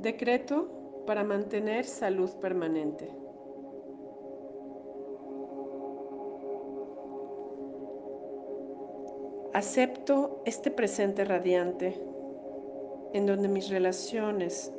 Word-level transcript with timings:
Decreto 0.00 1.04
para 1.06 1.24
mantener 1.24 1.84
salud 1.84 2.30
permanente. 2.40 3.06
Acepto 9.52 10.40
este 10.46 10.70
presente 10.70 11.22
radiante 11.26 12.00
en 13.12 13.26
donde 13.26 13.48
mis 13.48 13.68
relaciones 13.68 14.72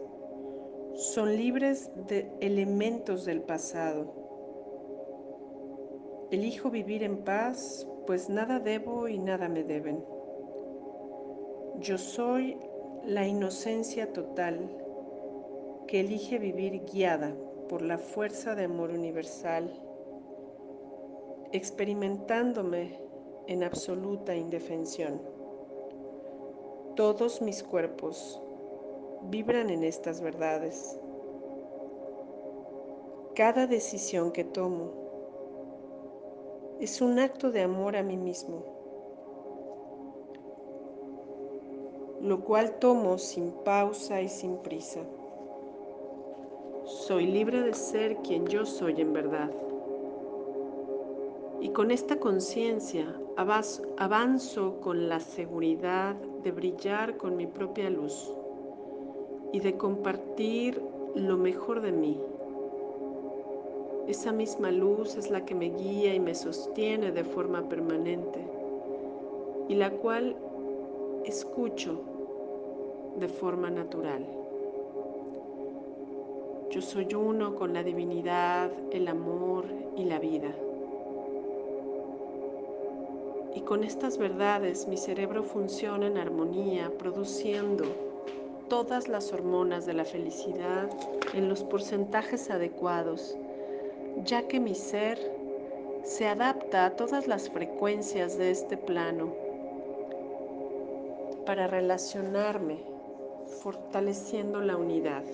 son 0.95 1.35
libres 1.35 1.91
de 2.07 2.31
elementos 2.39 3.23
del 3.23 3.43
pasado. 3.43 4.11
Elijo 6.31 6.71
vivir 6.71 7.03
en 7.03 7.23
paz, 7.23 7.87
pues 8.07 8.27
nada 8.27 8.59
debo 8.59 9.07
y 9.07 9.19
nada 9.19 9.47
me 9.49 9.63
deben. 9.63 10.03
Yo 11.79 11.99
soy 11.99 12.57
la 13.05 13.27
inocencia 13.27 14.11
total 14.13 14.81
que 15.91 15.99
elige 15.99 16.39
vivir 16.39 16.85
guiada 16.85 17.35
por 17.67 17.81
la 17.81 17.97
fuerza 17.97 18.55
de 18.55 18.63
amor 18.63 18.91
universal, 18.91 19.69
experimentándome 21.51 22.97
en 23.47 23.61
absoluta 23.61 24.33
indefensión. 24.33 25.21
Todos 26.95 27.41
mis 27.41 27.61
cuerpos 27.61 28.41
vibran 29.23 29.69
en 29.69 29.83
estas 29.83 30.21
verdades. 30.21 30.97
Cada 33.35 33.67
decisión 33.67 34.31
que 34.31 34.45
tomo 34.45 34.93
es 36.79 37.01
un 37.01 37.19
acto 37.19 37.51
de 37.51 37.63
amor 37.63 37.97
a 37.97 38.03
mí 38.03 38.15
mismo, 38.15 38.63
lo 42.21 42.45
cual 42.45 42.79
tomo 42.79 43.17
sin 43.17 43.51
pausa 43.65 44.21
y 44.21 44.29
sin 44.29 44.55
prisa. 44.59 45.01
Soy 46.83 47.27
libre 47.27 47.61
de 47.61 47.73
ser 47.73 48.17
quien 48.17 48.47
yo 48.47 48.65
soy 48.65 48.99
en 49.01 49.13
verdad. 49.13 49.51
Y 51.61 51.69
con 51.69 51.91
esta 51.91 52.17
conciencia 52.17 53.05
avanzo 53.37 54.81
con 54.81 55.07
la 55.07 55.19
seguridad 55.19 56.15
de 56.43 56.51
brillar 56.51 57.17
con 57.17 57.37
mi 57.37 57.45
propia 57.45 57.89
luz 57.91 58.33
y 59.51 59.59
de 59.59 59.77
compartir 59.77 60.81
lo 61.13 61.37
mejor 61.37 61.81
de 61.81 61.91
mí. 61.91 62.19
Esa 64.07 64.31
misma 64.31 64.71
luz 64.71 65.15
es 65.17 65.29
la 65.29 65.45
que 65.45 65.53
me 65.53 65.69
guía 65.69 66.15
y 66.15 66.19
me 66.19 66.33
sostiene 66.33 67.11
de 67.11 67.23
forma 67.23 67.69
permanente 67.69 68.43
y 69.69 69.75
la 69.75 69.91
cual 69.91 70.35
escucho 71.25 72.01
de 73.17 73.27
forma 73.27 73.69
natural. 73.69 74.40
Yo 76.71 76.81
soy 76.81 77.13
uno 77.13 77.53
con 77.55 77.73
la 77.73 77.83
divinidad, 77.83 78.71
el 78.93 79.09
amor 79.09 79.65
y 79.97 80.05
la 80.05 80.19
vida. 80.19 80.55
Y 83.53 83.59
con 83.59 83.83
estas 83.83 84.17
verdades 84.17 84.87
mi 84.87 84.95
cerebro 84.95 85.43
funciona 85.43 86.07
en 86.07 86.17
armonía, 86.17 86.89
produciendo 86.97 87.83
todas 88.69 89.09
las 89.09 89.33
hormonas 89.33 89.85
de 89.85 89.95
la 89.95 90.05
felicidad 90.05 90.89
en 91.33 91.49
los 91.49 91.61
porcentajes 91.65 92.49
adecuados, 92.49 93.37
ya 94.23 94.47
que 94.47 94.61
mi 94.61 94.73
ser 94.73 95.19
se 96.03 96.29
adapta 96.29 96.85
a 96.85 96.95
todas 96.95 97.27
las 97.27 97.49
frecuencias 97.49 98.37
de 98.37 98.49
este 98.49 98.77
plano 98.77 99.35
para 101.45 101.67
relacionarme, 101.67 102.79
fortaleciendo 103.61 104.61
la 104.61 104.77
unidad. 104.77 105.25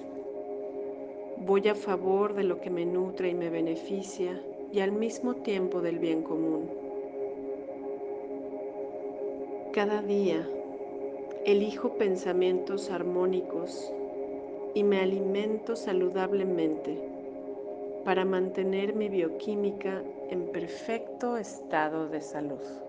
Voy 1.40 1.68
a 1.68 1.76
favor 1.76 2.34
de 2.34 2.44
lo 2.44 2.60
que 2.60 2.70
me 2.70 2.86
nutre 2.86 3.30
y 3.30 3.36
me 3.36 3.50
beneficia 3.50 4.42
y 4.72 4.80
al 4.80 4.92
mismo 4.92 5.36
tiempo 5.36 5.82
del 5.82 6.00
bien 6.00 6.24
común. 6.24 6.70
Cada 9.72 10.02
día 10.02 10.48
elijo 11.46 11.94
pensamientos 11.94 12.90
armónicos 12.90 13.94
y 14.74 14.84
me 14.84 15.00
alimento 15.00 15.76
saludablemente 15.76 16.98
para 18.04 18.26
mantener 18.26 18.96
mi 18.96 19.08
bioquímica 19.08 20.04
en 20.30 20.52
perfecto 20.52 21.38
estado 21.38 22.10
de 22.10 22.22
salud. 22.22 22.87